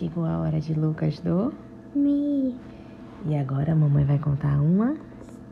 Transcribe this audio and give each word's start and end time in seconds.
chegou 0.00 0.24
a 0.24 0.38
hora 0.38 0.58
de 0.58 0.72
Lucas 0.72 1.20
do. 1.20 1.52
Me 1.94 2.56
E 3.26 3.36
agora 3.36 3.72
a 3.72 3.76
mamãe 3.76 4.02
vai 4.02 4.18
contar 4.18 4.58
uma. 4.58 4.94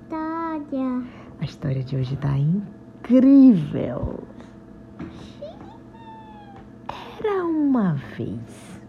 história. 0.01 1.03
A 1.39 1.45
história 1.45 1.85
de 1.85 1.97
hoje 1.97 2.17
tá 2.17 2.35
incrível. 2.39 4.21
Era 7.21 7.45
uma 7.45 7.93
vez 8.17 8.81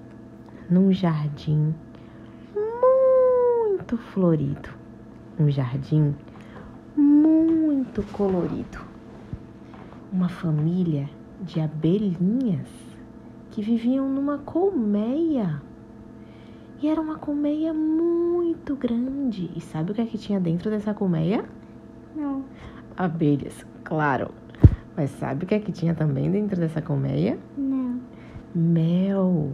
num 0.70 0.94
jardim 0.94 1.76
muito 2.56 3.98
florido, 3.98 4.70
um 5.38 5.52
jardim 5.52 6.16
muito 6.96 8.02
colorido. 8.14 8.80
Uma 10.14 10.30
família 10.30 11.10
de 11.42 11.60
abelhinhas 11.60 12.89
que 13.60 13.66
viviam 13.66 14.08
numa 14.08 14.38
colmeia. 14.38 15.62
E 16.82 16.88
era 16.88 17.02
uma 17.02 17.18
colmeia 17.18 17.74
muito 17.74 18.74
grande. 18.74 19.52
E 19.54 19.60
sabe 19.60 19.92
o 19.92 19.94
que 19.94 20.00
é 20.00 20.06
que 20.06 20.18
tinha 20.18 20.40
dentro 20.40 20.70
dessa 20.70 20.94
colmeia? 20.94 21.44
Não. 22.16 22.46
Abelhas, 22.96 23.66
claro. 23.84 24.32
Mas 24.96 25.10
sabe 25.12 25.44
o 25.44 25.48
que 25.48 25.56
é 25.56 25.60
que 25.60 25.74
tinha 25.74 25.94
também 25.94 26.32
dentro 26.32 26.58
dessa 26.58 26.82
colmeia? 26.82 27.38
Não. 27.58 28.00
Mel. 28.56 29.52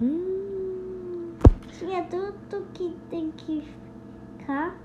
Hum, 0.00 1.32
Tinha 1.72 2.04
tudo 2.04 2.64
que 2.72 2.94
tem 3.10 3.32
que 3.36 3.64
ficar. 4.38 4.76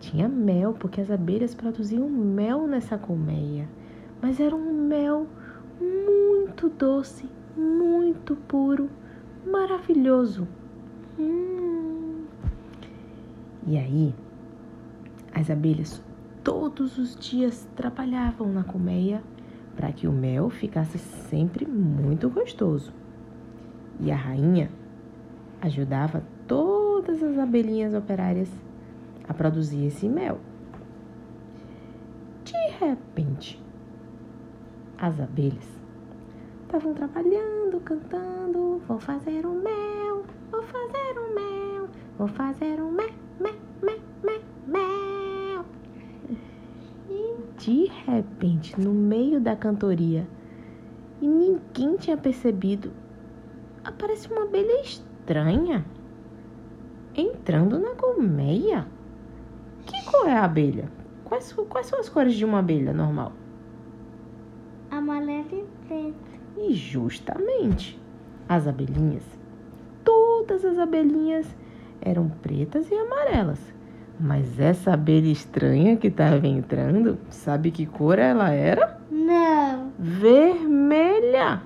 tinha 0.00 0.28
mel, 0.28 0.72
porque 0.72 1.00
as 1.00 1.08
abelhas 1.10 1.54
produziam 1.54 2.08
mel 2.08 2.66
nessa 2.66 2.98
colmeia. 2.98 3.68
Mas 4.20 4.40
era 4.40 4.56
um 4.56 4.72
mel 4.88 5.28
muito 5.80 6.68
doce, 6.68 7.26
muito 7.56 8.36
puro, 8.36 8.88
maravilhoso. 9.46 10.46
Hum. 11.18 12.24
E 13.66 13.76
aí, 13.76 14.14
as 15.34 15.50
abelhas 15.50 16.02
todos 16.42 16.98
os 16.98 17.14
dias 17.16 17.68
trabalhavam 17.76 18.52
na 18.52 18.64
colmeia 18.64 19.22
para 19.76 19.92
que 19.92 20.06
o 20.06 20.12
mel 20.12 20.50
ficasse 20.50 20.98
sempre 20.98 21.66
muito 21.66 22.28
gostoso. 22.28 22.92
E 23.98 24.10
a 24.10 24.16
rainha 24.16 24.70
ajudava 25.60 26.22
todas 26.46 27.22
as 27.22 27.38
abelhinhas 27.38 27.94
operárias 27.94 28.50
a 29.28 29.34
produzir 29.34 29.86
esse 29.86 30.08
mel. 30.08 30.40
De 32.44 32.84
repente, 32.84 33.62
as 34.98 35.20
abelhas 35.20 35.79
estavam 36.70 36.94
trabalhando, 36.94 37.80
cantando: 37.80 38.80
Vou 38.86 39.00
fazer 39.00 39.44
um 39.44 39.60
mel, 39.60 40.22
vou 40.52 40.62
fazer 40.62 41.18
um 41.18 41.34
mel, 41.34 41.88
vou 42.16 42.28
fazer 42.28 42.80
um 42.80 42.92
mel, 42.92 43.10
mel, 43.40 43.54
mel, 43.82 43.98
mel, 44.22 44.42
mel. 44.68 45.64
E 47.08 47.34
de 47.58 47.86
repente, 48.06 48.80
no 48.80 48.92
meio 48.92 49.40
da 49.40 49.56
cantoria, 49.56 50.28
e 51.20 51.26
ninguém 51.26 51.96
tinha 51.96 52.16
percebido, 52.16 52.92
aparece 53.82 54.30
uma 54.30 54.44
abelha 54.44 54.80
estranha 54.80 55.84
entrando 57.16 57.80
na 57.80 57.96
colmeia. 57.96 58.86
Que 59.84 60.04
cor 60.04 60.28
é 60.28 60.34
a 60.34 60.44
abelha? 60.44 60.88
Quais, 61.24 61.52
quais 61.68 61.86
são 61.86 61.98
as 61.98 62.08
cores 62.08 62.34
de 62.34 62.44
uma 62.44 62.60
abelha 62.60 62.92
normal? 62.92 63.32
Amarelo 64.88 65.48
e 65.52 65.86
preto. 65.88 66.29
E 66.60 66.74
justamente 66.74 67.98
as 68.48 68.66
abelhinhas, 68.68 69.24
todas 70.04 70.64
as 70.64 70.78
abelhinhas 70.78 71.46
eram 72.00 72.28
pretas 72.28 72.90
e 72.90 72.94
amarelas. 72.94 73.60
Mas 74.18 74.60
essa 74.60 74.92
abelha 74.92 75.32
estranha 75.32 75.96
que 75.96 76.08
estava 76.08 76.46
entrando, 76.46 77.18
sabe 77.30 77.70
que 77.70 77.86
cor 77.86 78.18
ela 78.18 78.50
era? 78.50 79.00
Não. 79.10 79.90
Vermelha! 79.98 81.62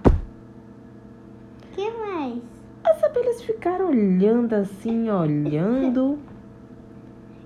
que 1.74 1.90
mais? 1.90 2.40
As 2.84 3.02
abelhas 3.02 3.42
ficaram 3.42 3.88
olhando 3.88 4.54
assim, 4.54 5.10
olhando. 5.10 6.18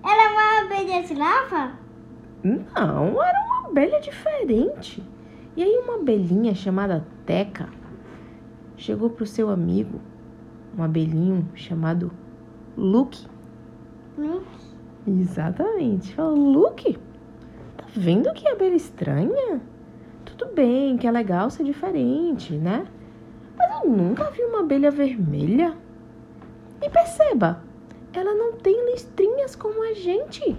Ela 0.04 0.22
é 0.22 0.28
uma 0.28 0.60
abelha 0.66 1.02
de 1.02 1.14
lava? 1.14 1.72
Não, 2.42 3.22
era 3.22 3.38
uma 3.46 3.68
abelha 3.68 4.00
diferente. 4.00 5.02
E 5.56 5.62
aí 5.62 5.80
uma 5.84 5.96
abelhinha 5.96 6.54
chamada 6.54 7.06
Teca 7.26 7.68
chegou 8.76 9.10
pro 9.10 9.26
seu 9.26 9.50
amigo, 9.50 10.00
um 10.76 10.82
abelhinho 10.82 11.48
chamado 11.54 12.12
Luke. 12.76 13.26
Não. 14.16 14.42
Exatamente. 15.06 16.14
Falou, 16.14 16.36
Luke, 16.36 16.98
tá 17.76 17.84
vendo 17.94 18.32
que 18.32 18.46
abelha 18.48 18.76
estranha? 18.76 19.60
Tudo 20.24 20.52
bem, 20.54 20.96
que 20.96 21.06
é 21.06 21.10
legal 21.10 21.50
ser 21.50 21.64
diferente, 21.64 22.54
né? 22.54 22.86
Mas 23.56 23.82
eu 23.82 23.90
nunca 23.90 24.30
vi 24.30 24.42
uma 24.42 24.60
abelha 24.60 24.90
vermelha. 24.90 25.76
E 26.80 26.88
perceba, 26.88 27.62
ela 28.12 28.34
não 28.34 28.52
tem 28.52 28.92
listrinhas 28.92 29.56
como 29.56 29.82
a 29.82 29.94
gente. 29.94 30.56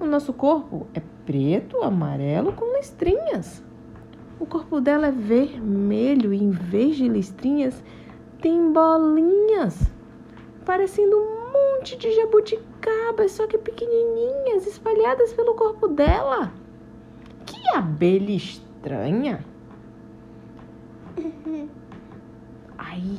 O 0.00 0.06
nosso 0.06 0.32
corpo 0.32 0.86
é 0.94 1.00
preto, 1.24 1.82
amarelo 1.82 2.52
com 2.52 2.76
listrinhas. 2.76 3.62
O 4.38 4.46
corpo 4.46 4.80
dela 4.80 5.08
é 5.08 5.12
vermelho 5.12 6.32
e 6.32 6.42
em 6.42 6.50
vez 6.50 6.96
de 6.96 7.08
listrinhas 7.08 7.82
tem 8.40 8.72
bolinhas, 8.72 9.90
parecendo 10.64 11.16
um 11.16 11.52
monte 11.52 11.96
de 11.96 12.14
jabuticabas, 12.14 13.32
só 13.32 13.46
que 13.46 13.56
pequenininhas, 13.56 14.66
espalhadas 14.66 15.32
pelo 15.32 15.54
corpo 15.54 15.88
dela. 15.88 16.52
Que 17.46 17.74
abelha 17.74 18.32
estranha! 18.32 19.44
Aí, 22.76 23.18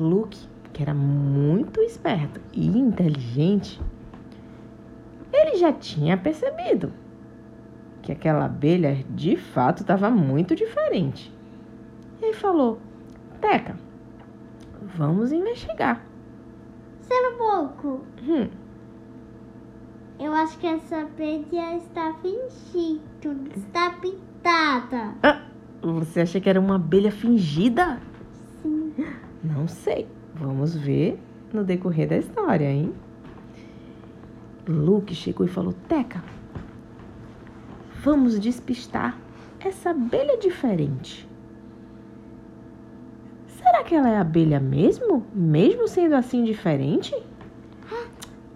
Luke, 0.00 0.48
que 0.72 0.82
era 0.82 0.94
muito 0.94 1.80
esperto 1.80 2.40
e 2.52 2.66
inteligente, 2.66 3.80
ele 5.32 5.56
já 5.56 5.72
tinha 5.72 6.16
percebido 6.16 6.92
que 8.06 8.12
aquela 8.12 8.44
abelha 8.44 9.04
de 9.10 9.36
fato 9.36 9.80
estava 9.80 10.08
muito 10.08 10.54
diferente. 10.54 11.34
E 12.22 12.26
aí 12.26 12.32
falou: 12.32 12.78
Teca, 13.40 13.76
vamos 14.96 15.32
investigar. 15.32 16.00
Sendo 17.00 17.36
pouco. 17.36 18.04
Hum, 18.22 18.48
Eu 20.20 20.32
acho 20.32 20.56
que 20.58 20.66
essa 20.68 21.00
abelha 21.02 21.76
está 21.76 22.14
fingindo. 22.22 23.50
Está 23.56 23.90
pintada. 23.90 25.14
ah, 25.22 25.42
você 25.82 26.20
acha 26.20 26.40
que 26.40 26.48
era 26.48 26.60
uma 26.60 26.76
abelha 26.76 27.10
fingida? 27.10 28.00
Sim. 28.62 28.94
Não 29.42 29.66
sei. 29.66 30.06
Vamos 30.36 30.76
ver 30.76 31.18
no 31.52 31.64
decorrer 31.64 32.08
da 32.08 32.16
história, 32.18 32.70
hein? 32.70 32.92
Luke 34.68 35.12
chegou 35.14 35.44
e 35.44 35.48
falou: 35.48 35.72
Teca, 35.88 36.22
vamos 38.06 38.38
despistar 38.38 39.18
essa 39.58 39.90
abelha 39.90 40.38
diferente. 40.38 41.28
Será 43.48 43.82
que 43.82 43.96
ela 43.96 44.08
é 44.08 44.16
abelha 44.16 44.60
mesmo? 44.60 45.26
Mesmo 45.34 45.88
sendo 45.88 46.14
assim 46.14 46.44
diferente? 46.44 47.12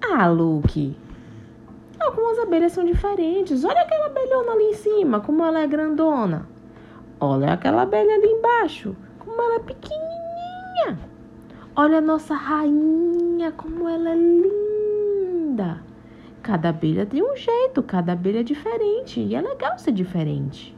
Ah, 0.00 0.28
Luke. 0.28 0.96
Algumas 1.98 2.38
abelhas 2.38 2.70
são 2.70 2.84
diferentes. 2.84 3.64
Olha 3.64 3.80
aquela 3.80 4.06
abelhona 4.06 4.52
ali 4.52 4.64
em 4.66 4.74
cima, 4.74 5.18
como 5.18 5.44
ela 5.44 5.62
é 5.62 5.66
grandona. 5.66 6.46
Olha 7.18 7.54
aquela 7.54 7.82
abelha 7.82 8.14
ali 8.14 8.28
embaixo, 8.28 8.94
como 9.18 9.42
ela 9.42 9.56
é 9.56 9.58
pequenininha. 9.58 10.96
Olha 11.74 11.98
a 11.98 12.00
nossa 12.00 12.36
rainha, 12.36 13.50
como 13.50 13.88
ela 13.88 14.10
é 14.10 14.14
linda. 14.14 15.89
Cada 16.42 16.70
abelha 16.70 17.04
tem 17.04 17.22
um 17.22 17.36
jeito, 17.36 17.82
cada 17.82 18.12
abelha 18.12 18.40
é 18.40 18.42
diferente. 18.42 19.20
E 19.20 19.34
é 19.34 19.40
legal 19.40 19.78
ser 19.78 19.92
diferente. 19.92 20.76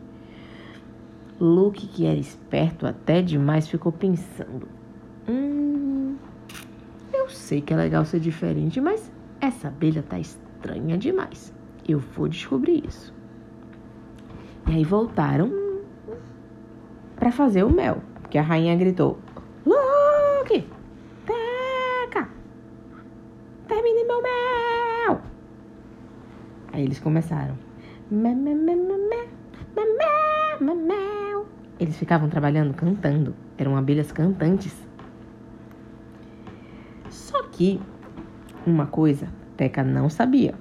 Luke, 1.41 1.87
que 1.87 2.07
era 2.07 2.19
esperto 2.19 2.87
até 2.87 3.23
demais, 3.23 3.69
ficou 3.69 3.93
pensando: 3.93 4.69
Hum, 5.29 6.17
eu 7.13 7.29
sei 7.29 7.61
que 7.61 7.73
é 7.73 7.77
legal 7.77 8.05
ser 8.05 8.21
diferente, 8.21 8.81
mas 8.81 9.11
essa 9.41 9.69
abelha 9.69 10.03
tá 10.03 10.19
estranha 10.19 10.97
demais. 10.99 11.55
Eu 11.89 11.99
vou 11.99 12.29
descobrir 12.29 12.85
isso. 12.87 13.13
E 14.69 14.73
aí 14.73 14.85
voltaram 14.85 15.51
para 17.17 17.33
fazer 17.33 17.65
o 17.65 17.71
mel, 17.71 18.03
porque 18.21 18.39
a 18.39 18.43
rainha 18.43 18.77
gritou: 18.77 19.19
Luke, 19.67 20.65
Aí 26.83 26.87
eles 26.89 26.99
começaram. 26.99 27.57
Eles 31.79 31.97
ficavam 31.97 32.29
trabalhando 32.29 32.75
cantando. 32.75 33.37
Eram 33.57 33.77
abelhas 33.77 34.11
cantantes. 34.11 34.75
Só 37.09 37.41
que 37.45 37.81
uma 38.67 38.87
coisa 38.87 39.29
Teca 39.57 39.85
não 39.85 40.11
sabia. 40.11 40.57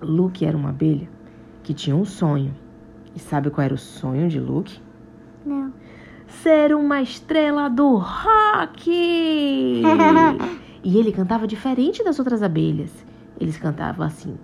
Luke 0.00 0.44
era 0.44 0.56
uma 0.56 0.70
abelha 0.70 1.08
que 1.62 1.72
tinha 1.72 1.94
um 1.94 2.04
sonho. 2.04 2.52
E 3.14 3.20
sabe 3.20 3.48
qual 3.48 3.64
era 3.64 3.74
o 3.74 3.78
sonho 3.78 4.28
de 4.28 4.40
Luke? 4.40 4.80
Não. 5.46 5.72
Ser 6.26 6.74
uma 6.74 7.00
estrela 7.00 7.70
do 7.70 7.94
rock! 7.94 8.90
e 10.82 10.98
ele 10.98 11.12
cantava 11.12 11.46
diferente 11.46 12.02
das 12.02 12.18
outras 12.18 12.42
abelhas. 12.42 13.06
Eles 13.38 13.56
cantavam 13.56 14.04
assim. 14.04 14.36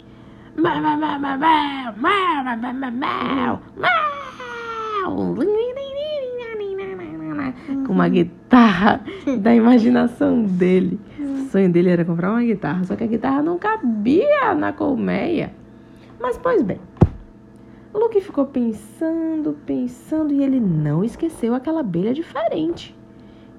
Com 7.86 7.92
uma 7.92 8.08
guitarra 8.08 9.00
da 9.40 9.54
imaginação 9.54 10.42
dele. 10.42 11.00
O 11.18 11.50
sonho 11.50 11.70
dele 11.70 11.90
era 11.90 12.04
comprar 12.04 12.30
uma 12.30 12.42
guitarra, 12.42 12.84
só 12.84 12.96
que 12.96 13.04
a 13.04 13.06
guitarra 13.06 13.42
não 13.42 13.58
cabia 13.58 14.54
na 14.54 14.72
colmeia. 14.72 15.52
Mas, 16.20 16.36
pois 16.36 16.62
bem, 16.62 16.80
Luke 17.94 18.20
ficou 18.20 18.46
pensando, 18.46 19.56
pensando 19.64 20.32
e 20.32 20.42
ele 20.42 20.60
não 20.60 21.04
esqueceu 21.04 21.54
aquela 21.54 21.80
abelha 21.80 22.12
diferente. 22.12 22.96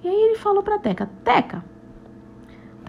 E 0.04 0.08
aí 0.08 0.16
ele 0.16 0.36
falou 0.36 0.62
para 0.62 0.80
Teca: 0.80 1.10
Teca, 1.24 1.64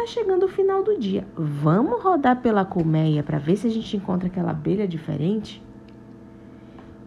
tá 0.00 0.06
chegando 0.06 0.44
o 0.44 0.49
final 0.49 0.82
do 0.82 0.99
dia. 0.99 1.26
Vamos 1.37 2.02
rodar 2.02 2.41
pela 2.41 2.64
colmeia 2.64 3.23
para 3.23 3.38
ver 3.38 3.56
se 3.56 3.67
a 3.67 3.70
gente 3.70 3.97
encontra 3.97 4.29
aquela 4.29 4.50
abelha 4.50 4.88
diferente? 4.88 5.62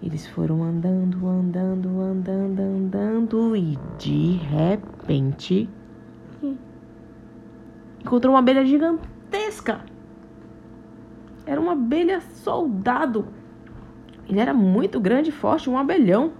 Eles 0.01 0.27
foram 0.27 0.61
andando, 0.61 1.27
andando, 1.27 2.01
andando, 2.01 2.59
andando 2.59 3.55
e 3.55 3.79
de 3.97 4.33
repente 4.33 5.67
encontrou 7.99 8.33
uma 8.33 8.39
abelha 8.39 8.63
gigantesca. 8.63 9.81
Era 11.45 11.59
uma 11.59 11.71
abelha 11.71 12.21
soldado. 12.21 13.27
Ele 14.29 14.39
era 14.39 14.53
muito 14.53 14.99
grande 14.99 15.29
e 15.29 15.33
forte, 15.33 15.69
um 15.69 15.77
abelhão. 15.77 16.33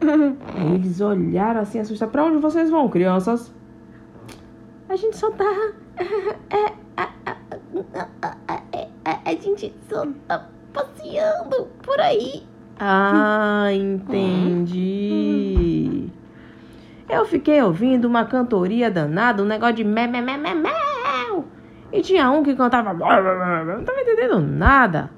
Eles 0.74 1.00
olharam 1.00 1.60
assim, 1.60 1.80
assustados. 1.80 2.12
Pra 2.12 2.24
onde 2.24 2.38
vocês 2.38 2.70
vão, 2.70 2.88
crianças? 2.88 3.52
A 4.88 4.96
gente 4.96 5.16
só 5.16 5.30
tá. 5.30 5.44
É, 6.50 6.72
a, 6.96 7.08
a, 7.26 7.36
a, 9.04 9.20
a 9.24 9.34
gente 9.34 9.72
só 9.88 10.06
tá 10.26 10.48
passeando 10.72 11.68
por 11.82 12.00
aí. 12.00 12.42
Ah, 12.78 13.68
entendi. 13.72 14.92
Eu 17.08 17.24
fiquei 17.26 17.60
ouvindo 17.62 18.06
uma 18.06 18.24
cantoria 18.24 18.90
danada, 18.90 19.42
um 19.42 19.46
negócio 19.46 19.76
de 19.76 19.84
mé, 19.84 20.06
mé, 20.06 20.20
mé, 20.20 20.36
mé, 20.36 20.54
mé. 20.54 20.72
E 21.92 22.00
tinha 22.00 22.30
um 22.30 22.42
que 22.42 22.54
cantava. 22.56 22.94
Não 22.94 23.84
tava 23.84 24.00
entendendo 24.00 24.40
nada. 24.40 25.10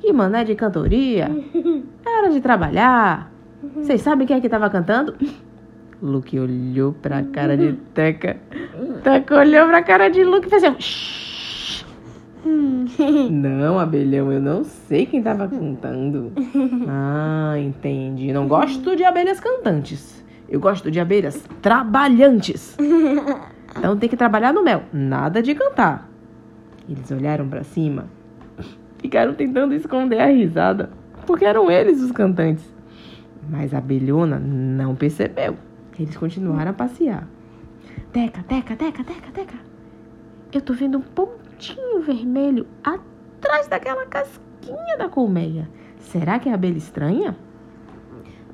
Que 0.00 0.12
mané 0.12 0.44
de 0.44 0.54
cantoria. 0.54 1.28
Era 2.06 2.30
de 2.30 2.40
trabalhar. 2.40 3.32
Vocês 3.74 4.00
sabem 4.00 4.26
quem 4.26 4.36
é 4.36 4.40
que 4.40 4.48
tava 4.48 4.70
cantando? 4.70 5.14
Luke 6.00 6.38
olhou 6.38 6.92
pra 6.92 7.22
cara 7.22 7.56
de 7.56 7.72
Teca. 7.94 8.36
Teca 9.04 9.38
olhou 9.38 9.68
pra 9.68 9.82
cara 9.82 10.08
de 10.08 10.24
Luke 10.24 10.46
e 10.46 10.50
fez 10.50 10.64
assim. 10.64 10.76
Não, 13.30 13.78
abelhão, 13.78 14.32
eu 14.32 14.40
não 14.40 14.64
sei 14.64 15.04
quem 15.06 15.22
tava 15.22 15.46
cantando. 15.46 16.32
Ah, 16.88 17.54
entendi. 17.58 18.32
Não 18.32 18.48
gosto 18.48 18.96
de 18.96 19.04
abelhas 19.04 19.38
cantantes. 19.40 20.24
Eu 20.48 20.58
gosto 20.58 20.90
de 20.90 20.98
abelhas 21.00 21.46
trabalhantes. 21.62 22.76
Então 23.76 23.96
tem 23.96 24.08
que 24.08 24.16
trabalhar 24.16 24.52
no 24.52 24.62
mel, 24.62 24.84
nada 24.92 25.42
de 25.42 25.54
cantar. 25.54 26.08
Eles 26.88 27.10
olharam 27.10 27.48
pra 27.48 27.62
cima, 27.64 28.06
ficaram 28.98 29.34
tentando 29.34 29.74
esconder 29.74 30.20
a 30.20 30.26
risada, 30.26 30.90
porque 31.26 31.44
eram 31.44 31.70
eles 31.70 32.00
os 32.00 32.12
cantantes. 32.12 32.64
Mas 33.50 33.74
a 33.74 33.78
abelhona 33.78 34.38
não 34.38 34.94
percebeu. 34.94 35.56
Eles 35.98 36.16
continuaram 36.16 36.70
a 36.70 36.74
passear. 36.74 37.26
Teca, 38.12 38.42
teca, 38.42 38.76
teca, 38.76 39.04
teca, 39.04 39.30
teca. 39.32 39.58
Eu 40.52 40.60
tô 40.60 40.72
vendo 40.72 40.98
um 40.98 41.02
pontinho 41.02 42.00
vermelho 42.00 42.66
atrás 42.82 43.66
daquela 43.66 44.06
casquinha 44.06 44.96
da 44.96 45.08
colmeia. 45.08 45.68
Será 45.98 46.38
que 46.38 46.48
é 46.48 46.52
abelha 46.52 46.78
estranha? 46.78 47.36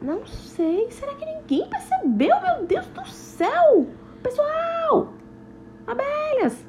Não 0.00 0.26
sei. 0.26 0.90
Será 0.90 1.14
que 1.14 1.26
ninguém 1.26 1.68
percebeu? 1.68 2.40
Meu 2.40 2.66
Deus 2.66 2.86
do 2.86 3.06
céu! 3.06 3.86
Pessoal! 4.22 5.12
Abelhas! 5.86 6.66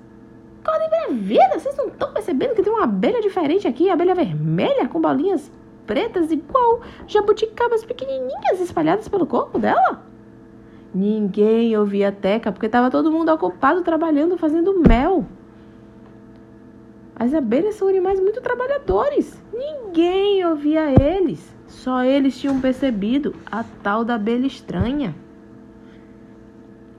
Acordem 0.63 0.89
pra 0.89 1.07
vida! 1.13 1.59
Vocês 1.59 1.77
não 1.77 1.87
estão 1.87 2.11
percebendo 2.13 2.55
que 2.55 2.63
tem 2.63 2.73
uma 2.73 2.83
abelha 2.83 3.21
diferente 3.21 3.67
aqui? 3.67 3.89
Abelha 3.89 4.13
vermelha 4.13 4.87
com 4.87 4.99
bolinhas 4.99 5.51
pretas 5.87 6.31
igual 6.31 6.81
jabuticabas 7.07 7.83
pequenininhas 7.83 8.59
espalhadas 8.59 9.07
pelo 9.07 9.25
corpo 9.25 9.57
dela? 9.59 10.03
Ninguém 10.93 11.75
ouvia 11.77 12.11
Teca 12.11 12.51
porque 12.51 12.65
estava 12.65 12.91
todo 12.91 13.11
mundo 13.11 13.29
ocupado 13.29 13.81
trabalhando, 13.81 14.37
fazendo 14.37 14.79
mel. 14.79 15.25
As 17.15 17.33
abelhas 17.33 17.75
são 17.75 17.87
animais 17.87 18.19
muito 18.19 18.41
trabalhadores. 18.41 19.41
Ninguém 19.53 20.45
ouvia 20.45 20.91
eles. 21.01 21.55
Só 21.67 22.03
eles 22.03 22.37
tinham 22.37 22.59
percebido 22.59 23.33
a 23.49 23.63
tal 23.63 24.03
da 24.03 24.15
abelha 24.15 24.45
estranha. 24.45 25.15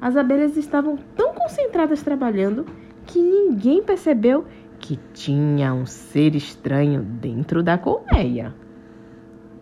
As 0.01 0.17
abelhas 0.17 0.57
estavam 0.57 0.97
tão 1.15 1.35
concentradas 1.35 2.03
trabalhando 2.03 2.65
que 3.07 3.21
ninguém 3.21 3.83
percebeu 3.83 4.47
que 4.79 4.99
tinha 5.13 5.73
um 5.75 5.87
ser 5.87 6.35
estranho 6.35 7.03
dentro 7.03 7.63
da 7.63 7.77
colmeia. 7.77 8.55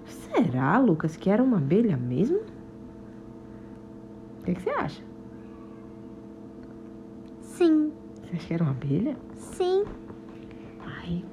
Será, 0.06 0.79
Lucas, 0.79 1.17
que 1.17 1.29
era 1.29 1.43
uma 1.43 1.59
abelha 1.59 1.97
mesmo? 1.97 2.41
O 4.41 4.45
que, 4.45 4.55
que 4.55 4.63
você 4.63 4.71
acha? 4.71 5.03
Sim. 7.41 7.93
Você 8.23 8.37
acha 8.37 8.47
que 8.47 8.55
era 8.55 8.65
uma 8.65 8.73
abelha? 8.73 9.17
Sim. 9.35 9.85
Ai, 10.81 11.25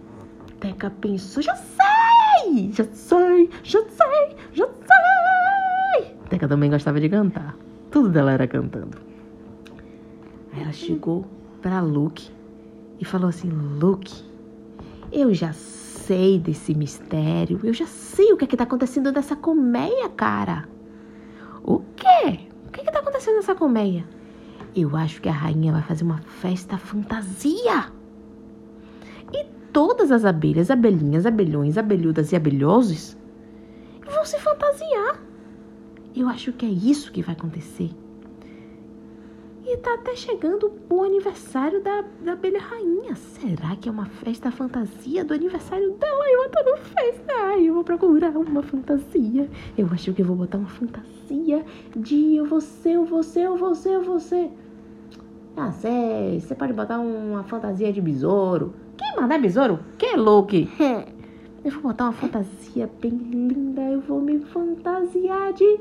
Teca 0.59 0.89
pensou, 0.89 1.42
já 1.42 1.56
sei! 1.56 2.71
Já 2.71 2.83
sei, 2.92 3.50
já 3.63 3.81
sei, 3.89 4.36
já 4.54 4.68
sei! 4.68 6.15
Teca 6.30 6.48
também 6.48 6.69
gostava 6.69 7.00
de 7.00 7.09
cantar. 7.09 7.56
Tudo 7.89 8.09
dela 8.09 8.31
era 8.31 8.48
cantando. 8.48 8.98
Aí 10.51 10.62
ela 10.62 10.74
chegou 10.74 11.25
para 11.61 11.80
Luke 11.80 12.30
e 12.99 13.06
falou 13.06 13.30
assim: 13.30 13.49
Luke, 13.49 14.23
eu 15.11 15.33
já 15.33 15.54
sei 15.54 16.40
desse 16.40 16.73
mistério, 16.73 17.59
eu 17.64 17.73
já 17.73 17.85
sei 17.85 18.33
o 18.33 18.37
que 18.37 18.45
é 18.45 18.47
que 18.47 18.57
tá 18.57 18.64
acontecendo 18.64 19.11
nessa 19.11 19.35
colmeia, 19.35 20.09
cara. 20.09 20.68
O 21.64 21.80
quê? 21.95 22.47
O 22.68 22.71
que 22.71 22.81
é 22.81 22.83
que 22.83 22.92
tá 22.92 22.99
acontecendo 23.18 23.38
nessa 23.38 23.56
colmeia? 23.56 24.06
Eu 24.76 24.95
acho 24.95 25.21
que 25.21 25.28
a 25.28 25.31
rainha 25.31 25.71
vai 25.71 25.81
fazer 25.81 26.04
uma 26.04 26.19
festa 26.19 26.78
fantasia. 26.78 27.92
E 29.33 29.45
todas 29.74 30.12
as 30.12 30.24
abelhas, 30.24 30.69
abelhinhas, 30.69 31.26
abelhões, 31.26 31.78
abelhudas 31.78 32.31
e 32.31 32.36
abelhosos 32.36 33.18
vão 34.06 34.24
se 34.24 34.40
fantasiar. 34.40 35.19
Eu 36.16 36.28
acho 36.30 36.54
que 36.54 36.66
é 36.66 36.69
isso 36.69 37.12
que 37.12 37.24
vai 37.24 37.33
acontecer. 37.33 37.90
E 39.69 39.76
tá 39.76 39.95
até 39.95 40.16
chegando 40.16 40.71
o 40.90 41.04
aniversário 41.04 41.83
da, 41.83 42.02
da 42.24 42.31
abelha 42.31 42.57
rainha. 42.57 43.14
Será 43.16 43.76
que 43.76 43.90
é 43.90 43.92
uma 43.92 44.06
festa 44.06 44.50
fantasia 44.50 45.26
do 45.26 45.33
aniversário 45.33 45.92
dela? 45.92 46.30
Eu 46.30 46.45
adoro 46.45 46.78
festa. 46.78 47.33
Ai, 47.38 47.68
eu 47.68 47.74
vou 47.74 47.83
procurar 47.83 48.30
uma 48.38 48.64
fantasia. 48.64 49.50
Eu 49.78 49.90
acho 49.92 50.14
que 50.14 50.21
eu 50.21 50.26
vou 50.26 50.38
botar 50.38 50.57
uma 50.57 50.69
fantasia 50.69 51.66
de 51.94 52.38
eu 52.38 52.45
vou 52.45 52.62
ser, 52.62 52.92
eu 52.92 53.04
vou 53.04 53.21
ser, 53.21 53.42
eu 53.42 53.57
vou 53.57 53.76
ser, 53.76 53.90
eu 53.90 54.04
vou 54.04 54.21
ser. 54.21 54.50
Ah, 55.57 55.74
sei. 55.74 56.40
Você 56.40 56.56
pode 56.56 56.71
botar 56.71 57.00
uma 57.00 57.44
fantasia 57.44 57.92
de 57.92 58.00
besouro. 58.00 58.74
Quem 58.97 59.21
mandar 59.21 59.38
besouro? 59.38 59.80
Quem 59.97 60.14
é 60.14 60.16
Luke? 60.16 60.69
Eu 61.66 61.71
vou 61.71 61.81
botar 61.81 62.06
uma 62.06 62.14
fantasia 62.14 62.90
bem 63.02 63.12
linda. 63.12 63.81
Eu 63.81 64.00
vou 64.00 64.21
me 64.21 64.40
fantasiar 64.40 65.52
de 65.52 65.80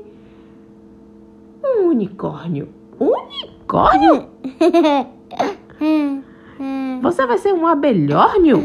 um 1.63 1.91
unicórnio. 1.91 2.67
Unicórnio? 2.99 3.56
Você 7.01 7.27
vai 7.27 7.37
ser 7.37 7.53
um 7.53 7.67
abelhórnio? 7.67 8.61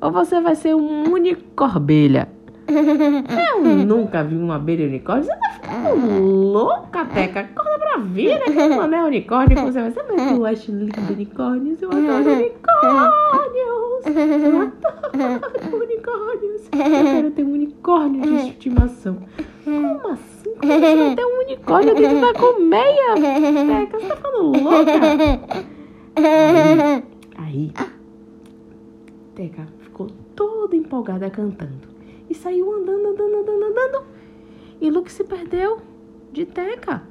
Ou 0.00 0.10
você 0.10 0.40
vai 0.40 0.54
ser 0.54 0.74
um 0.74 1.12
unicorbelha? 1.12 2.28
Eu 2.66 3.60
nunca 3.86 4.24
vi 4.24 4.36
uma 4.36 4.56
abelha 4.56 4.86
unicórnio. 4.86 5.24
Você 5.24 5.30
tá 5.36 5.50
ficando 5.50 6.20
louca, 6.52 7.04
Teca? 7.06 7.40
Acorda 7.40 7.78
pra 7.78 7.98
vida 7.98 8.40
que 8.40 8.50
não 8.52 8.94
é 8.94 9.04
unicórnio. 9.04 9.58
Você 9.62 9.80
vai 9.80 9.90
saber 9.92 10.16
que 10.16 10.34
eu 10.34 10.44
acho 10.46 10.72
lindo 10.72 11.12
unicórnios. 11.12 11.80
Eu 11.80 11.90
adoro 11.90 12.32
unicórnios. 12.32 14.06
Eu 14.06 14.60
adoro 14.62 15.76
unicórnios. 15.82 16.62
Eu 16.72 17.04
quero 17.04 17.30
ter 17.30 17.44
um 17.44 17.52
unicórnio 17.52 18.22
de 18.22 18.48
estimação. 18.48 19.18
Como 19.64 20.08
assim? 20.08 20.43
Você 20.60 21.16
ter 21.16 21.24
um 21.24 21.40
unicórnio 21.40 21.94
dentro 21.94 22.20
da 22.20 22.34
colmeia? 22.34 23.14
Teca, 23.14 23.98
você 23.98 24.06
tá 24.06 24.16
ficando 24.16 24.42
louca? 24.62 24.92
Aí, 27.36 27.72
Teca 29.34 29.66
ficou 29.80 30.08
toda 30.34 30.76
empolgada 30.76 31.28
cantando. 31.30 31.88
E 32.28 32.34
saiu 32.34 32.72
andando, 32.72 33.08
andando, 33.08 33.36
andando, 33.36 33.64
andando. 33.64 34.04
E 34.80 34.90
Luke 34.90 35.10
se 35.10 35.24
perdeu 35.24 35.80
de 36.32 36.46
Teca. 36.46 37.02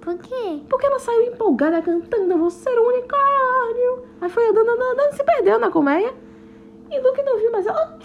Por 0.00 0.18
quê? 0.18 0.60
Porque 0.68 0.86
ela 0.86 0.98
saiu 0.98 1.32
empolgada 1.32 1.80
cantando, 1.80 2.32
eu 2.32 2.38
vou 2.38 2.50
ser 2.50 2.78
um 2.78 2.88
unicórnio. 2.88 4.04
Aí 4.20 4.28
foi 4.28 4.46
andando, 4.48 4.68
andando, 4.68 4.92
andando, 4.92 5.12
se 5.14 5.24
perdeu 5.24 5.58
na 5.58 5.70
colmeia. 5.70 6.12
E 6.90 7.00
Luke 7.00 7.22
não 7.22 7.38
viu 7.38 7.50
mais 7.50 7.66
ela. 7.66 7.98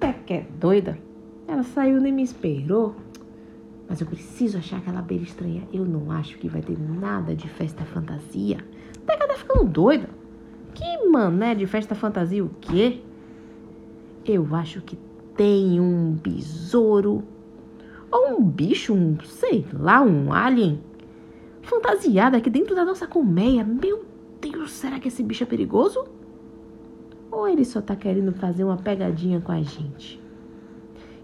Teca 0.00 0.34
é 0.34 0.46
doida. 0.58 0.98
Ela 1.46 1.62
saiu 1.62 2.00
nem 2.00 2.12
me 2.12 2.22
esperou. 2.22 2.94
Mas 3.92 4.00
eu 4.00 4.06
preciso 4.06 4.56
achar 4.56 4.78
aquela 4.78 5.00
abelha 5.00 5.22
estranha. 5.22 5.68
Eu 5.70 5.84
não 5.84 6.10
acho 6.10 6.38
que 6.38 6.48
vai 6.48 6.62
ter 6.62 6.78
nada 6.80 7.36
de 7.36 7.46
festa 7.46 7.84
fantasia. 7.84 8.56
Teca 9.04 9.28
tá 9.28 9.34
ficando 9.34 9.68
doida. 9.68 10.08
Que 10.72 11.06
mané 11.08 11.54
de 11.54 11.66
festa 11.66 11.94
fantasia 11.94 12.42
o 12.42 12.48
quê? 12.58 13.02
Eu 14.24 14.48
acho 14.54 14.80
que 14.80 14.96
tem 15.36 15.78
um 15.78 16.12
besouro. 16.12 17.22
Ou 18.10 18.38
um 18.38 18.42
bicho, 18.42 18.94
um, 18.94 19.18
sei 19.24 19.66
lá, 19.74 20.00
um 20.00 20.32
alien. 20.32 20.80
Fantasiado 21.60 22.34
aqui 22.34 22.48
dentro 22.48 22.74
da 22.74 22.86
nossa 22.86 23.06
colmeia. 23.06 23.62
Meu 23.62 24.06
Deus, 24.40 24.72
será 24.72 24.98
que 24.98 25.08
esse 25.08 25.22
bicho 25.22 25.42
é 25.42 25.46
perigoso? 25.46 26.02
Ou 27.30 27.46
ele 27.46 27.66
só 27.66 27.82
tá 27.82 27.94
querendo 27.94 28.32
fazer 28.32 28.64
uma 28.64 28.78
pegadinha 28.78 29.38
com 29.42 29.52
a 29.52 29.60
gente? 29.60 30.18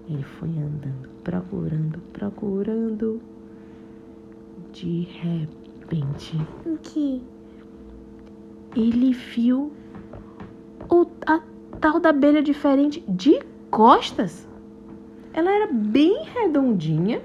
Ele 0.07 0.23
foi 0.23 0.51
andando, 0.51 1.09
procurando, 1.29 1.99
procurando. 2.11 3.21
De 4.73 5.03
repente, 5.03 6.39
O 6.65 6.79
quê? 6.79 7.21
ele 8.75 9.13
viu 9.13 9.71
o, 10.91 11.07
a 11.27 11.43
tal 11.81 12.01
da 12.01 12.11
abelha 12.11 12.43
diferente 12.43 13.05
de 13.07 13.43
costas. 13.71 14.49
Ela 15.35 15.51
era 15.51 15.67
bem 15.71 16.25
redondinha, 16.25 17.21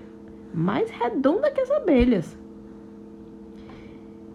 mais 0.54 0.90
redonda 0.90 1.50
que 1.50 1.62
as 1.62 1.72
abelhas. 1.72 2.38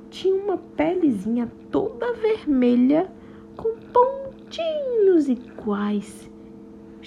Tinha 0.08 0.34
uma 0.34 0.56
pelezinha 0.56 1.52
toda 1.70 2.14
vermelha 2.14 3.12
com 3.54 3.76
pontinhos 3.92 5.28
iguais. 5.28 6.30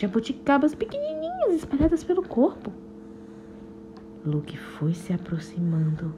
Jabuticabas 0.01 0.74
pequenininhas 0.74 1.58
espalhadas 1.58 2.03
pelo 2.03 2.24
corpo. 2.24 2.74
Luke 4.25 4.58
foi 4.58 4.96
se 4.96 5.13
aproximando, 5.13 6.15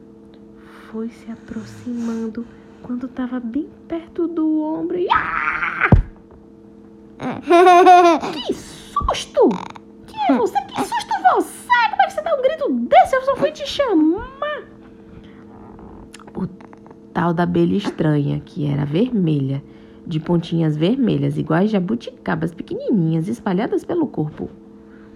foi 0.90 1.10
se 1.10 1.30
aproximando 1.30 2.48
quando 2.82 3.08
estava 3.08 3.42
bem 3.42 3.68
perto 3.86 4.26
do 4.26 4.62
ombro 4.62 4.98
e. 4.98 5.06
Ah! 5.12 5.90
Que 8.32 8.54
susto! 8.54 9.50
Que 10.08 10.32
é 10.32 10.38
você? 10.38 10.62
Que 10.62 10.80
susto 10.80 11.14
você? 11.36 11.90
Como 11.90 12.02
é 12.04 12.06
que 12.06 12.14
você 12.14 12.22
dá 12.22 12.36
um 12.38 12.42
grito 12.42 12.70
desse? 12.88 13.18
Eu 13.18 13.22
só 13.24 13.36
fui 13.36 13.52
te 13.52 13.68
chamar. 13.68 14.64
O 16.34 16.48
tal 17.14 17.34
da 17.34 17.44
abelha 17.44 17.76
estranha, 17.76 18.42
que 18.46 18.66
era 18.66 18.86
vermelha, 18.86 19.62
de 20.06 20.20
pontinhas 20.20 20.76
vermelhas, 20.76 21.38
iguais 21.38 21.72
jabuticabas 21.72 22.54
pequenininhas 22.54 23.28
espalhadas 23.28 23.84
pelo 23.86 24.08
corpo. 24.08 24.50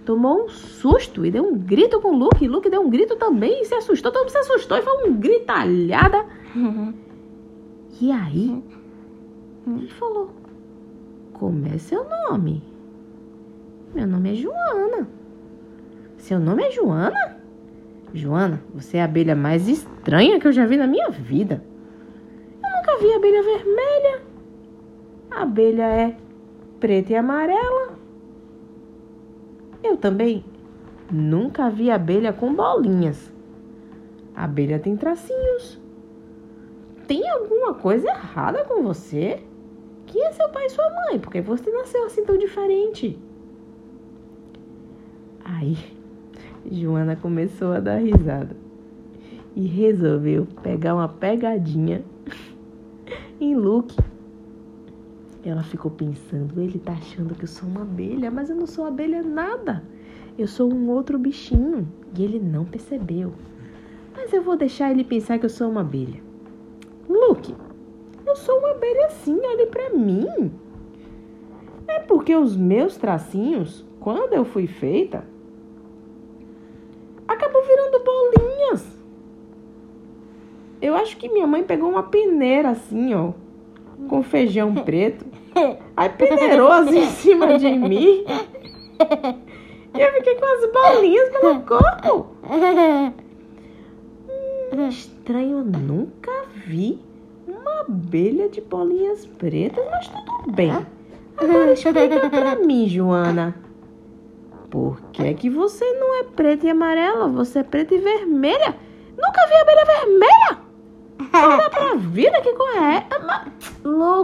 Tomou 0.04 0.44
um 0.44 0.48
susto 0.48 1.26
e 1.26 1.30
deu 1.30 1.44
um 1.44 1.58
grito 1.58 2.00
com 2.00 2.16
Luke. 2.16 2.48
Luke 2.48 2.70
deu 2.70 2.80
um 2.80 2.88
grito 2.88 3.16
também 3.16 3.60
e 3.60 3.64
se 3.66 3.74
assustou. 3.74 4.10
Todo 4.10 4.22
mundo 4.22 4.30
se 4.30 4.38
assustou 4.38 4.78
e 4.78 4.82
foi 4.82 5.08
um 5.08 5.14
gritalhada. 5.14 6.24
E 8.00 8.10
aí, 8.10 8.62
ele 9.66 9.88
falou: 9.88 10.30
Como 11.34 11.66
é 11.66 11.76
seu 11.76 12.06
nome? 12.08 12.62
Meu 13.94 14.06
nome 14.06 14.32
é 14.32 14.34
Joana. 14.34 15.08
Seu 16.16 16.38
nome 16.38 16.62
é 16.64 16.70
Joana? 16.70 17.36
Joana, 18.14 18.62
você 18.74 18.96
é 18.96 19.02
a 19.02 19.04
abelha 19.04 19.34
mais 19.34 19.68
estranha 19.68 20.40
que 20.40 20.48
eu 20.48 20.52
já 20.52 20.64
vi 20.64 20.76
na 20.76 20.86
minha 20.86 21.10
vida. 21.10 21.62
Eu 22.62 22.70
nunca 22.76 22.98
vi 22.98 23.12
abelha 23.12 23.42
vermelha. 23.42 24.27
A 25.30 25.42
abelha 25.42 25.84
é 25.84 26.16
preta 26.80 27.12
e 27.12 27.16
amarela. 27.16 27.96
Eu 29.82 29.96
também 29.96 30.44
nunca 31.10 31.70
vi 31.70 31.90
abelha 31.90 32.32
com 32.32 32.54
bolinhas. 32.54 33.32
A 34.34 34.44
abelha 34.44 34.78
tem 34.78 34.96
tracinhos. 34.96 35.80
Tem 37.06 37.28
alguma 37.28 37.74
coisa 37.74 38.08
errada 38.08 38.64
com 38.64 38.82
você? 38.82 39.42
Quem 40.06 40.24
é 40.24 40.32
seu 40.32 40.48
pai 40.48 40.66
e 40.66 40.70
sua 40.70 40.90
mãe? 40.90 41.18
Porque 41.18 41.40
você 41.40 41.70
nasceu 41.70 42.04
assim 42.04 42.24
tão 42.24 42.36
diferente. 42.36 43.18
Aí, 45.44 45.76
Joana 46.70 47.16
começou 47.16 47.72
a 47.72 47.80
dar 47.80 47.96
risada 47.96 48.56
e 49.56 49.66
resolveu 49.66 50.46
pegar 50.62 50.94
uma 50.94 51.08
pegadinha 51.08 52.04
em 53.40 53.56
Luke. 53.56 53.96
Ela 55.44 55.62
ficou 55.62 55.90
pensando, 55.90 56.60
ele 56.60 56.78
tá 56.78 56.92
achando 56.92 57.34
que 57.34 57.44
eu 57.44 57.48
sou 57.48 57.68
uma 57.68 57.82
abelha, 57.82 58.30
mas 58.30 58.50
eu 58.50 58.56
não 58.56 58.66
sou 58.66 58.86
abelha 58.86 59.22
nada. 59.22 59.84
Eu 60.36 60.46
sou 60.46 60.72
um 60.72 60.90
outro 60.90 61.18
bichinho 61.18 61.86
e 62.16 62.22
ele 62.22 62.38
não 62.38 62.64
percebeu. 62.64 63.32
Mas 64.14 64.32
eu 64.32 64.42
vou 64.42 64.56
deixar 64.56 64.90
ele 64.90 65.04
pensar 65.04 65.38
que 65.38 65.46
eu 65.46 65.50
sou 65.50 65.70
uma 65.70 65.80
abelha. 65.80 66.20
Luke, 67.08 67.54
eu 68.26 68.36
sou 68.36 68.58
uma 68.58 68.72
abelha 68.72 69.08
sim, 69.10 69.40
olhe 69.42 69.66
pra 69.66 69.90
mim. 69.90 70.52
É 71.86 72.00
porque 72.00 72.34
os 72.34 72.56
meus 72.56 72.96
tracinhos, 72.96 73.84
quando 74.00 74.34
eu 74.34 74.44
fui 74.44 74.66
feita, 74.66 75.24
acabou 77.26 77.62
virando 77.64 78.04
bolinhas. 78.04 78.98
Eu 80.82 80.94
acho 80.94 81.16
que 81.16 81.28
minha 81.28 81.46
mãe 81.46 81.64
pegou 81.64 81.88
uma 81.88 82.02
peneira 82.02 82.70
assim, 82.70 83.14
ó, 83.14 83.32
com 84.08 84.22
feijão 84.22 84.74
preto. 84.74 85.24
Aí 85.96 86.08
peneirou 86.10 86.84
em 86.84 87.06
cima 87.06 87.58
de 87.58 87.70
mim. 87.70 88.24
E 89.96 90.00
eu 90.00 90.12
fiquei 90.12 90.34
com 90.36 90.46
as 90.46 90.70
bolinhas 90.72 91.28
pelo 91.30 91.60
corpo. 91.62 92.26
Hum, 94.72 94.88
estranho, 94.88 95.58
eu 95.58 95.64
nunca 95.64 96.30
vi 96.66 97.00
uma 97.46 97.80
abelha 97.80 98.48
de 98.48 98.60
bolinhas 98.60 99.26
pretas, 99.26 99.84
mas 99.90 100.08
tudo 100.08 100.52
bem. 100.52 100.72
Agora 101.36 101.72
explica 101.72 102.28
pra 102.30 102.56
mim, 102.56 102.88
Joana. 102.88 103.54
Por 104.70 105.00
que 105.12 105.22
é 105.22 105.32
que 105.34 105.48
você 105.48 105.84
não 105.94 106.20
é 106.20 106.24
preta 106.24 106.66
e 106.66 106.70
amarela? 106.70 107.28
Você 107.28 107.60
é 107.60 107.62
preta 107.62 107.94
e 107.94 107.98
vermelha? 107.98 108.76
Nunca 109.16 109.46
vi 109.48 109.54
abelha 109.54 109.84
vermelha? 109.84 110.58
Olha 111.32 111.70
pra 111.70 111.94
vida, 111.94 112.40
que 112.42 112.52
cor 112.52 112.76
é? 112.76 113.06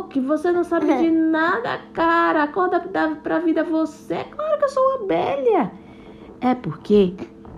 Luke, 0.05 0.21
você 0.21 0.53
não 0.53 0.65
sabe 0.65 0.95
de 0.99 1.11
nada, 1.11 1.81
cara. 1.95 2.43
Acorda 2.43 2.79
pra, 2.79 3.15
pra 3.17 3.39
vida 3.39 3.65
você. 3.65 4.15
É 4.15 4.25
claro 4.25 4.59
que 4.59 4.65
eu 4.65 4.69
sou 4.69 4.83
uma 4.83 5.05
abelha. 5.05 5.73
É 6.43 6.55
porque 6.55 7.15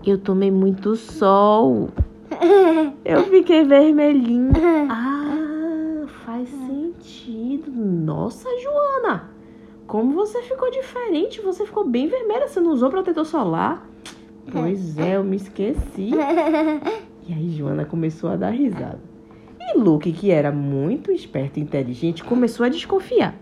eu 0.06 0.16
tomei 0.16 0.50
muito 0.50 0.94
sol. 0.94 1.88
Eu 3.04 3.22
fiquei 3.24 3.64
vermelhinha. 3.64 4.52
Ah, 4.90 6.06
faz 6.24 6.48
sentido. 6.48 7.70
Nossa, 7.70 8.48
Joana. 8.60 9.30
Como 9.86 10.12
você 10.12 10.42
ficou 10.42 10.70
diferente. 10.70 11.40
Você 11.40 11.64
ficou 11.64 11.84
bem 11.84 12.08
vermelha. 12.08 12.48
Você 12.48 12.60
não 12.60 12.72
usou 12.72 12.90
protetor 12.90 13.24
solar? 13.24 13.88
Pois 14.52 14.98
é, 14.98 15.16
eu 15.16 15.24
me 15.24 15.36
esqueci. 15.36 16.10
E 17.28 17.32
aí, 17.32 17.50
Joana 17.50 17.84
começou 17.84 18.30
a 18.30 18.36
dar 18.36 18.50
risada. 18.50 19.00
E 19.68 19.78
Luke, 19.78 20.12
que 20.12 20.30
era 20.30 20.52
muito 20.52 21.10
esperto 21.10 21.58
e 21.58 21.62
inteligente, 21.62 22.22
começou 22.22 22.64
a 22.64 22.68
desconfiar. 22.68 23.34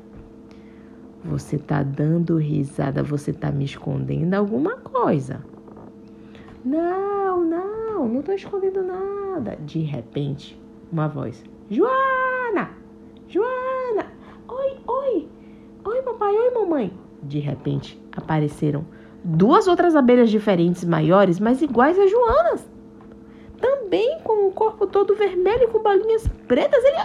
Você 1.25 1.59
tá 1.59 1.83
dando 1.83 2.37
risada, 2.37 3.03
você 3.03 3.33
tá 3.33 3.51
me 3.51 3.65
escondendo 3.65 4.35
alguma 4.35 4.77
coisa. 4.77 5.45
Não, 6.65 7.45
não, 7.45 8.09
não 8.09 8.23
tô 8.23 8.33
escondendo 8.33 8.83
nada. 8.83 9.57
De 9.65 9.81
repente, 9.81 10.61
uma 10.91 11.09
voz: 11.09 11.45
Joana! 11.71 12.71
Joana! 13.29 14.07
Oi, 14.49 14.77
oi! 14.87 15.29
Oi, 15.85 16.03
papai, 16.03 16.35
oi, 16.35 16.51
mamãe! 16.51 16.93
De 17.23 17.39
repente, 17.39 18.03
apareceram 18.17 18.85
duas 19.23 19.67
outras 19.67 19.97
abelhas 19.97 20.31
diferentes, 20.31 20.85
maiores, 20.85 21.41
mas 21.41 21.63
iguais 21.63 21.99
a 21.99 22.07
Joanas. 22.07 22.74
Também 23.95 24.19
com 24.25 24.49
o 24.49 24.51
corpo 24.51 24.89
todo 24.89 25.15
vermelho 25.15 25.63
e 25.63 25.67
com 25.69 25.81
bolinhas 25.81 26.27
pretas. 26.49 26.83
Ele. 26.85 26.99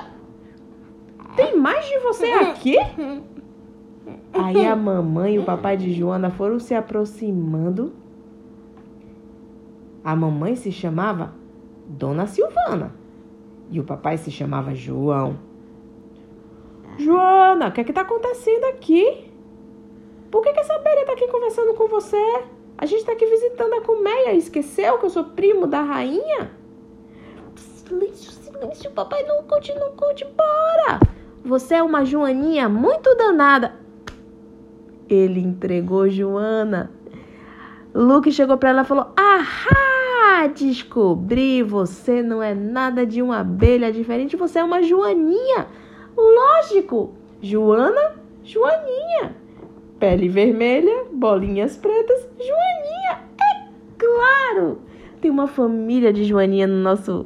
Tem 1.36 1.56
mais 1.56 1.86
de 1.88 2.00
você 2.00 2.26
aqui? 2.26 2.78
Aí 4.34 4.66
a 4.66 4.76
mamãe 4.76 5.36
e 5.36 5.40
o 5.40 5.44
papai 5.44 5.78
de 5.78 5.94
Joana 5.94 6.32
foram 6.32 6.60
se 6.60 6.74
aproximando. 6.74 7.94
A 10.04 10.16
mamãe 10.16 10.56
se 10.56 10.72
chamava 10.72 11.36
Dona 11.86 12.26
Silvana 12.26 12.96
e 13.70 13.80
o 13.80 13.84
papai 13.84 14.18
se 14.18 14.32
chamava 14.32 14.74
João. 14.74 15.38
Joana, 16.98 17.68
o 17.68 17.72
que 17.72 17.82
é 17.82 17.84
que 17.84 17.94
tá 17.94 18.02
acontecendo 18.02 18.66
aqui? 18.66 19.30
Por 20.32 20.42
que, 20.42 20.54
que 20.54 20.60
essa 20.60 20.74
abelha 20.74 21.06
tá 21.06 21.14
aqui 21.14 21.28
conversando 21.28 21.76
com 21.76 21.88
você? 21.88 22.44
A 22.76 22.88
gente 22.88 23.06
tá 23.06 23.12
aqui 23.12 23.28
visitando 23.28 23.74
a 23.74 23.82
colmeia. 23.82 24.34
Esqueceu 24.34 24.98
que 24.98 25.06
eu 25.06 25.10
sou 25.12 25.26
primo 25.26 25.68
da 25.68 25.84
rainha? 25.84 26.59
Silêncio, 27.90 28.32
silêncio, 28.32 28.92
papai 28.92 29.24
não 29.24 29.42
conte, 29.42 29.74
não 29.74 29.92
conte, 29.94 30.24
bora! 30.24 31.00
Você 31.44 31.74
é 31.74 31.82
uma 31.82 32.06
Joaninha 32.06 32.70
muito 32.70 33.16
danada. 33.16 33.74
Ele 35.10 35.40
entregou 35.40 36.08
Joana. 36.08 36.92
Luke 37.92 38.32
chegou 38.32 38.60
para 38.60 38.70
ela 38.70 38.82
e 38.84 38.86
falou: 38.86 39.08
Ahá! 39.18 40.46
Descobri, 40.54 41.64
você 41.64 42.22
não 42.22 42.44
é 42.44 42.54
nada 42.54 43.08
de 43.08 43.24
uma 43.24 43.40
abelha 43.40 43.92
diferente, 43.92 44.38
você 44.38 44.60
é 44.60 44.64
uma 44.64 44.84
Joaninha. 44.84 45.66
Lógico! 46.16 47.16
Joana, 47.42 48.18
Joaninha. 48.44 49.36
Pele 49.98 50.30
vermelha, 50.30 51.06
bolinhas 51.12 51.76
pretas, 51.76 52.28
Joaninha. 52.38 53.24
É 53.42 53.68
claro! 53.98 54.80
Tem 55.20 55.32
uma 55.32 55.48
família 55.48 56.14
de 56.14 56.24
Joaninha 56.24 56.68
no 56.68 56.84
nosso 56.84 57.26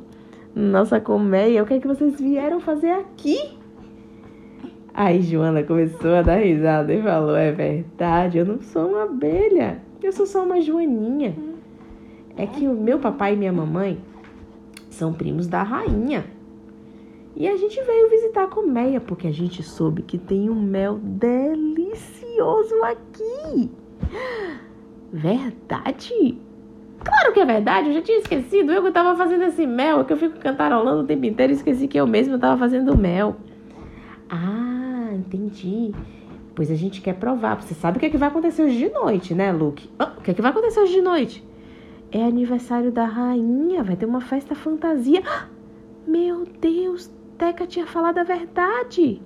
nossa 0.56 1.00
colmeia. 1.00 1.64
O 1.64 1.66
que 1.66 1.76
é 1.76 1.80
que 1.80 1.88
vocês 1.88 2.20
vieram 2.20 2.60
fazer 2.60 2.92
aqui? 2.92 3.58
Aí 4.94 5.22
Joana 5.22 5.64
começou 5.64 6.14
a 6.14 6.22
dar 6.22 6.38
risada 6.38 6.94
e 6.94 7.02
falou: 7.02 7.36
É 7.36 7.52
verdade, 7.52 8.38
eu 8.38 8.46
não 8.46 8.62
sou 8.62 8.90
uma 8.90 9.04
abelha, 9.04 9.82
eu 10.02 10.12
sou 10.12 10.26
só 10.26 10.44
uma 10.44 10.62
joaninha. 10.62 11.36
É 12.38 12.46
que 12.46 12.68
o 12.68 12.74
meu 12.74 13.00
papai 13.00 13.34
e 13.34 13.38
minha 13.38 13.54
mamãe 13.54 14.00
são 14.90 15.14
primos 15.14 15.48
da 15.48 15.64
rainha. 15.64 16.26
E 17.36 17.48
a 17.48 17.58
gente 17.58 17.82
veio 17.82 18.10
visitar 18.10 18.44
a 18.44 18.48
colmeia 18.48 19.02
porque 19.02 19.28
a 19.28 19.32
gente 19.32 19.64
soube 19.64 20.04
que 20.04 20.20
tem 20.20 20.50
um 20.50 20.62
mel 20.62 21.00
delicioso 21.02 22.76
aqui. 22.84 23.72
Verdade? 25.12 26.38
Claro 27.04 27.34
que 27.34 27.40
é 27.40 27.46
verdade, 27.46 27.90
eu 27.90 27.94
já 27.94 28.02
tinha 28.02 28.20
esquecido. 28.20 28.72
Eu 28.72 28.82
que 28.82 28.88
estava 28.88 29.16
fazendo 29.16 29.44
esse 29.44 29.66
mel, 29.68 30.06
que 30.06 30.14
eu 30.14 30.18
fico 30.18 30.40
cantarolando 30.40 31.04
o 31.04 31.06
tempo 31.06 31.26
inteiro, 31.26 31.54
esqueci 31.54 31.88
que 31.88 32.00
eu 32.00 32.08
mesmo 32.08 32.36
estava 32.36 32.58
fazendo 32.58 32.98
mel. 32.98 33.36
Ah, 34.30 35.10
entendi. 35.14 35.94
Pois 36.56 36.70
a 36.70 36.76
gente 36.76 37.02
quer 37.02 37.14
provar. 37.16 37.62
Você 37.62 37.74
sabe 37.74 37.98
o 37.98 38.00
que, 38.00 38.06
é 38.06 38.10
que 38.10 38.18
vai 38.18 38.30
acontecer 38.30 38.64
hoje 38.64 38.78
de 38.78 38.90
noite, 38.90 39.34
né, 39.34 39.52
Luke? 39.52 39.90
Oh, 40.00 40.20
o 40.20 40.22
que, 40.22 40.32
é 40.32 40.34
que 40.34 40.42
vai 40.42 40.52
acontecer 40.52 40.80
hoje 40.80 40.94
de 40.94 41.02
noite? 41.02 41.46
É 42.12 42.24
aniversário 42.24 42.92
da 42.92 43.06
rainha, 43.06 43.84
vai 43.84 43.96
ter 43.96 44.06
uma 44.06 44.22
festa 44.22 44.54
fantasia. 44.54 45.24
Meu 46.06 46.46
Deus, 46.62 47.12
Teca 47.38 47.66
tinha 47.66 47.88
falado 47.88 48.20
a 48.20 48.24
verdade. 48.24 49.22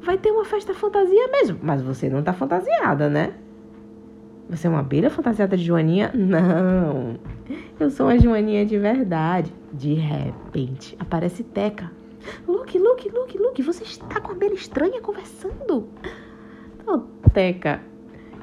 Vai 0.00 0.16
ter 0.16 0.30
uma 0.30 0.44
festa 0.44 0.72
fantasia 0.72 1.28
mesmo. 1.28 1.58
Mas 1.60 1.82
você 1.82 2.08
não 2.08 2.22
tá 2.22 2.32
fantasiada, 2.32 3.08
né? 3.08 3.34
Você 4.48 4.66
é 4.66 4.70
uma 4.70 4.80
abelha 4.80 5.10
fantasiada 5.10 5.56
de 5.56 5.64
Joaninha? 5.64 6.10
Não. 6.14 7.16
Eu 7.78 7.90
sou 7.90 8.06
uma 8.06 8.18
Joaninha 8.18 8.64
de 8.64 8.78
verdade. 8.78 9.52
De 9.72 9.92
repente, 9.92 10.96
aparece 10.98 11.44
Teca. 11.44 11.92
Luke, 12.46 12.78
Luke, 12.78 13.10
Luke, 13.10 13.38
Luke, 13.38 13.62
você 13.62 13.84
está 13.84 14.20
com 14.20 14.32
a 14.32 14.34
abelha 14.34 14.54
estranha 14.54 15.00
conversando. 15.00 15.88
Oh, 16.86 16.98
Teca, 17.32 17.82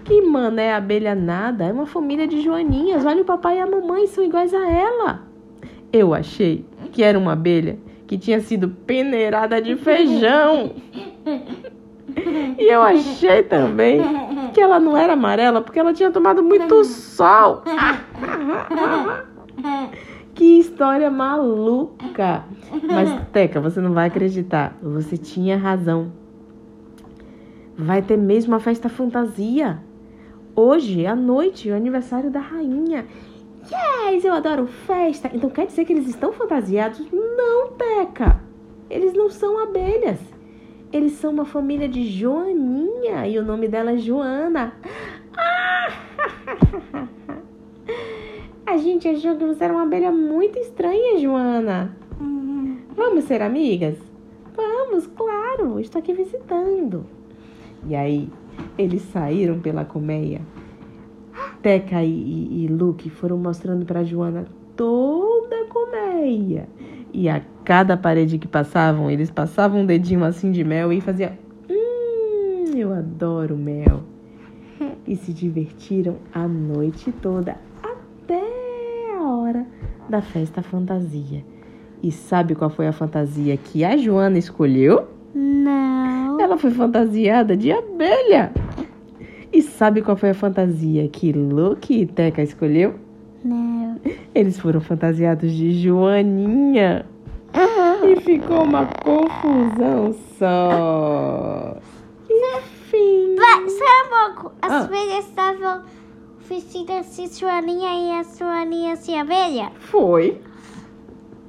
que 0.04 0.22
mané 0.22 0.74
abelha 0.74 1.16
nada. 1.16 1.66
É 1.66 1.74
uma 1.74 1.88
família 1.88 2.28
de 2.28 2.42
Joaninhas. 2.42 3.04
Olha 3.04 3.24
o 3.24 3.26
papai 3.26 3.58
e 3.58 3.62
a 3.62 3.68
mamãe, 3.68 4.06
são 4.06 4.24
iguais 4.24 4.54
a 4.54 4.70
ela. 4.70 5.24
Eu 5.92 6.14
achei 6.14 6.66
que 6.92 7.02
era 7.02 7.18
uma 7.18 7.34
abelha 7.34 7.80
que 8.06 8.18
tinha 8.18 8.40
sido 8.40 8.70
peneirada 8.70 9.60
de 9.60 9.76
feijão. 9.78 10.72
E 12.58 12.72
eu 12.72 12.82
achei 12.84 13.44
também 13.44 14.00
que 14.56 14.62
ela 14.62 14.80
não 14.80 14.96
era 14.96 15.14
amarela 15.14 15.62
porque 15.62 15.78
ela 15.78 15.94
tinha 15.94 16.10
tomado 16.10 16.42
muito 16.42 16.84
sol. 16.86 17.62
Que 20.34 20.60
história 20.60 21.10
maluca! 21.10 22.44
Mas, 22.84 23.26
Teca, 23.32 23.62
você 23.62 23.80
não 23.80 23.94
vai 23.94 24.08
acreditar. 24.08 24.78
Você 24.84 25.16
tinha 25.16 25.56
razão. 25.56 26.12
Vai 27.78 28.02
ter 28.02 28.18
mesmo 28.18 28.52
uma 28.52 28.60
festa 28.60 28.90
fantasia. 28.90 29.80
Hoje, 30.54 31.06
à 31.06 31.16
noite, 31.16 31.72
o 31.72 31.76
aniversário 31.76 32.30
da 32.30 32.42
rainha. 32.42 33.06
Yes, 33.64 34.26
eu 34.26 34.34
adoro 34.34 34.68
festa. 34.68 35.32
Então 35.34 35.50
quer 35.50 35.68
dizer 35.68 35.86
que 35.86 35.94
eles 35.94 36.10
estão 36.10 36.34
fantasiados? 36.34 37.02
Não, 37.14 37.72
Teca. 37.72 38.42
Eles 38.90 39.14
não 39.14 39.30
são 39.30 39.58
abelhas. 39.64 40.20
Eles 40.92 41.14
são 41.14 41.32
uma 41.32 41.46
família 41.46 41.88
de 41.88 42.04
E 43.08 43.38
o 43.38 43.46
nome 43.46 43.68
dela 43.68 43.92
é 43.92 43.98
Joana. 43.98 44.74
Ah! 45.38 45.88
A 48.66 48.78
gente 48.78 49.08
achou 49.08 49.36
que 49.38 49.46
você 49.46 49.64
era 49.64 49.74
uma 49.74 49.84
abelha 49.84 50.12
muito 50.12 50.58
estranha, 50.58 51.20
Joana. 51.20 51.96
Vamos 52.96 53.26
ser 53.26 53.44
amigas? 53.44 53.96
Vamos, 54.56 55.06
claro. 55.08 55.80
Estou 55.80 56.00
aqui 56.00 56.14
visitando. 56.14 57.06
E 57.88 57.96
aí, 57.96 58.28
eles 58.78 59.04
saíram 59.04 59.60
pela 59.60 59.86
colmeia. 59.86 60.42
Teca 61.62 62.04
e, 62.04 62.10
e, 62.10 62.66
e 62.66 62.68
Luke 62.68 63.10
foram 63.10 63.38
mostrando 63.38 63.86
para 63.86 64.04
Joana 64.04 64.46
toda 64.76 65.56
a 65.56 65.66
colmeia. 65.66 66.68
E 67.14 67.30
a 67.30 67.42
cada 67.64 67.96
parede 67.96 68.40
que 68.40 68.48
passavam, 68.48 69.12
eles 69.12 69.30
passavam 69.30 69.82
um 69.82 69.86
dedinho 69.86 70.24
assim 70.24 70.52
de 70.52 70.64
mel 70.64 70.92
e 70.92 71.00
faziam. 71.00 71.45
Hum, 72.66 72.78
eu 72.78 72.94
adoro 72.94 73.56
mel. 73.56 74.02
E 75.08 75.16
se 75.16 75.32
divertiram 75.32 76.18
a 76.34 76.48
noite 76.48 77.12
toda, 77.12 77.58
até 77.84 78.42
a 79.16 79.24
hora 79.24 79.66
da 80.10 80.22
festa 80.22 80.64
fantasia. 80.64 81.44
E 82.02 82.12
sabe 82.12 82.56
qual 82.56 82.70
foi 82.70 82.88
a 82.88 82.92
fantasia 82.92 83.56
que 83.56 83.84
a 83.84 83.96
Joana 83.96 84.38
escolheu? 84.38 85.08
Não. 85.34 86.40
Ela 86.40 86.58
foi 86.58 86.72
fantasiada 86.72 87.56
de 87.56 87.72
abelha. 87.72 88.52
E 89.54 89.62
sabe 89.62 90.02
qual 90.02 90.18
foi 90.18 90.32
a 90.32 90.34
fantasia 90.34 91.08
que 91.08 91.32
Luke 91.32 91.94
e 91.94 92.06
Teca 92.06 92.42
escolheu? 92.42 92.96
Não. 93.44 94.00
Eles 94.34 94.60
foram 94.60 94.82
fantasiados 94.82 95.52
de 95.52 95.72
Joaninha. 95.82 97.06
E 98.04 98.20
ficou 98.22 98.64
uma 98.64 98.86
confusão 98.86 100.14
só. 100.38 101.78
Enfim. 102.58 103.36
Vai, 103.36 103.70
só 103.70 103.84
um 103.84 104.34
pouco. 104.34 104.52
As 104.62 104.72
Ah. 104.72 104.80
abelhas 104.86 105.26
estavam 105.28 105.84
vestidas 106.48 107.16
de 107.16 107.28
joaninha 107.40 107.94
e 107.94 108.20
as 108.20 108.38
joaninhas 108.38 109.06
de 109.06 109.16
abelha. 109.16 109.72
Foi. 109.80 110.42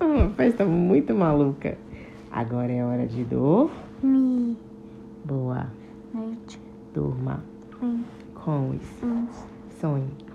Uma 0.00 0.30
festa 0.30 0.64
muito 0.64 1.14
maluca. 1.14 1.76
Agora 2.30 2.70
é 2.72 2.84
hora 2.84 3.06
de 3.06 3.24
dormir. 3.24 4.56
Boa. 5.24 5.66
Noite. 6.12 6.60
Durma 6.94 7.42
Bem, 7.80 8.04
com 8.34 8.70
os 8.70 8.82
vamos. 9.00 9.36
sonhos. 9.80 10.26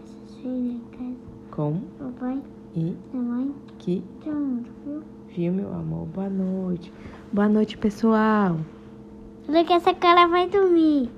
Com 1.52 1.82
papai, 2.00 2.40
e 2.76 2.96
mamãe, 3.14 3.54
que 3.78 4.04
todo 4.24 4.34
mundo, 4.36 4.70
viu? 4.86 5.04
viu, 5.30 5.54
meu 5.54 5.74
amor. 5.74 6.06
Boa 6.08 6.30
noite. 6.30 6.92
Boa 7.32 7.50
noite, 7.50 7.78
pessoal. 7.78 8.58
Olha 9.52 9.66
que 9.66 9.74
essa 9.74 9.94
cara 9.94 10.28
vai 10.28 10.48
dormir. 10.48 11.10